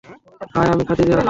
High, 0.53 0.67
আমি 0.73 0.83
খাদিজাহ। 0.85 1.19